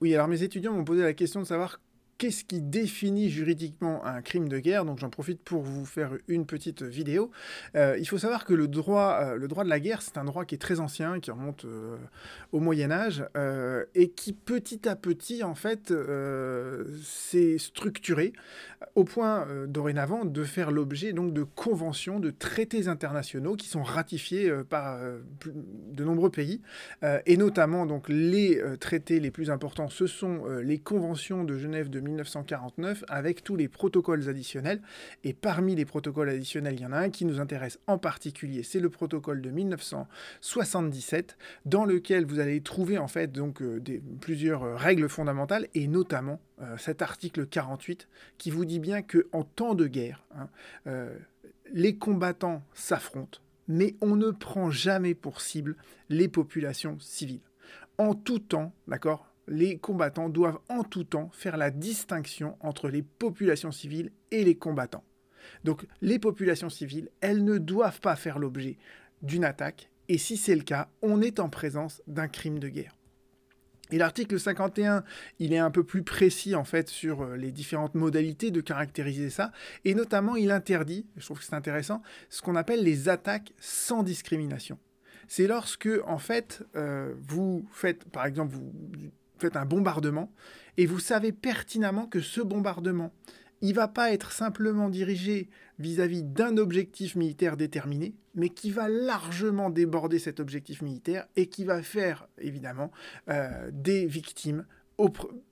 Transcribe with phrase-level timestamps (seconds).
[0.00, 1.80] Oui, alors mes étudiants m'ont posé la question de savoir
[2.18, 6.46] qu'est-ce qui définit juridiquement un crime de guerre Donc j'en profite pour vous faire une
[6.46, 7.30] petite vidéo.
[7.76, 10.24] Euh, il faut savoir que le droit, euh, le droit de la guerre, c'est un
[10.24, 11.96] droit qui est très ancien, qui remonte euh,
[12.50, 13.24] au Moyen Âge,
[13.94, 15.92] et qui petit à petit, en fait,
[17.02, 18.32] s'est structuré
[18.96, 24.50] au point dorénavant de faire l'objet donc de conventions, de traités internationaux qui sont ratifiés
[24.68, 24.98] par
[25.44, 26.60] de nombreux pays,
[27.26, 32.00] et notamment donc les traités les plus importants, ce sont les conventions de Genève de
[32.08, 34.80] 1949 avec tous les protocoles additionnels.
[35.24, 38.62] Et parmi les protocoles additionnels, il y en a un qui nous intéresse en particulier,
[38.62, 43.82] c'est le protocole de 1977, dans lequel vous allez trouver en fait donc euh,
[44.20, 49.28] plusieurs euh, règles fondamentales et notamment euh, cet article 48 qui vous dit bien que
[49.32, 50.48] en temps de guerre, hein,
[51.72, 55.76] les combattants s'affrontent, mais on ne prend jamais pour cible
[56.08, 57.40] les populations civiles.
[57.98, 63.02] En tout temps, d'accord les combattants doivent en tout temps faire la distinction entre les
[63.02, 65.04] populations civiles et les combattants.
[65.64, 68.78] Donc les populations civiles, elles ne doivent pas faire l'objet
[69.22, 72.98] d'une attaque, et si c'est le cas, on est en présence d'un crime de guerre.
[73.90, 75.02] Et l'article 51,
[75.38, 79.30] il est un peu plus précis en fait sur euh, les différentes modalités de caractériser
[79.30, 79.50] ça,
[79.84, 84.02] et notamment il interdit, je trouve que c'est intéressant, ce qu'on appelle les attaques sans
[84.02, 84.78] discrimination.
[85.26, 88.72] C'est lorsque en fait euh, vous faites, par exemple, vous
[89.40, 90.32] faites un bombardement
[90.76, 93.12] et vous savez pertinemment que ce bombardement,
[93.60, 99.70] il va pas être simplement dirigé vis-à-vis d'un objectif militaire déterminé, mais qui va largement
[99.70, 102.92] déborder cet objectif militaire et qui va faire évidemment
[103.28, 104.64] euh, des victimes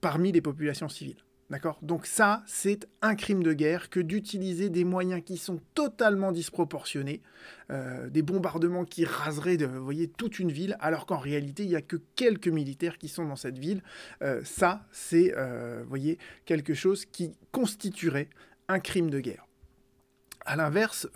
[0.01, 1.26] parmi les populations civiles.
[1.48, 1.78] D'accord?
[1.80, 7.22] Donc ça, c'est un crime de guerre que d'utiliser des moyens qui sont totalement disproportionnés,
[7.70, 9.69] euh, des bombardements qui raseraient, de,
[10.06, 13.36] toute une ville, alors qu'en réalité, il n'y a que quelques militaires qui sont dans
[13.36, 13.83] cette ville.
[14.22, 15.84] Euh, ça, c'est, euh,
[16.47, 18.28] quelque chose qui constituerait
[18.67, 19.47] un crime de guerre.
[20.44, 21.08] A l'inverse,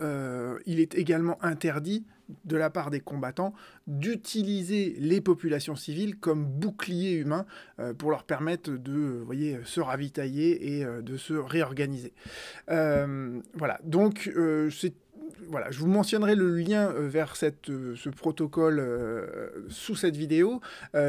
[0.67, 2.05] il est également interdit
[2.45, 3.55] de la part des combattants
[3.87, 7.47] d'utiliser les populations civiles comme boucliers humains
[7.79, 9.25] euh, pour leur permettre de
[9.65, 12.13] se ravitailler et euh, de se réorganiser.
[12.71, 14.31] Euh, voilà, donc
[14.71, 14.95] c'est
[15.49, 20.61] voilà, je vous mentionnerai le lien euh, vers euh, ce protocole euh, sous cette vidéo.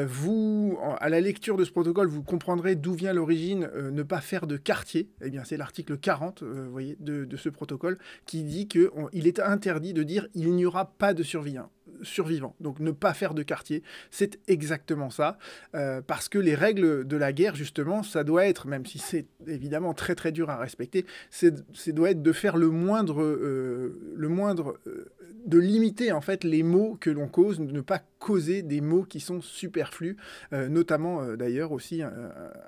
[0.05, 4.47] vous, à la lecture de ce protocole, vous comprendrez d'où vient l'origine ne pas faire
[4.47, 5.09] de quartier.
[5.21, 10.03] Eh bien, c'est l'article 40 voyez, de, ce protocole qui dit qu'il est interdit de
[10.03, 11.69] dire il n'y aura pas de survivants
[12.03, 12.55] survivants.
[12.59, 15.37] Donc ne pas faire de quartier, c'est exactement ça.
[15.75, 19.25] Euh, parce que les règles de la guerre, justement, ça doit être, même si c'est
[19.47, 21.51] évidemment très très dur à respecter, c'est
[21.91, 25.11] doit être de faire le moindre, euh, le moindre euh,
[25.45, 29.03] de limiter en fait les mots que l'on cause, de ne pas causer des mots
[29.03, 30.15] qui sont superflus,
[30.51, 32.03] notamment d'ailleurs aussi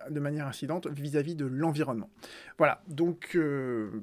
[0.10, 2.10] de manière incidente vis-à-vis de l'environnement.
[2.58, 3.38] Voilà, donc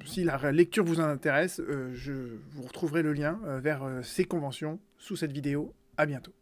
[0.05, 1.61] si la lecture vous intéresse,
[1.93, 2.13] je
[2.51, 5.73] vous retrouverai le lien vers ces conventions sous cette vidéo.
[5.97, 6.33] À bientôt.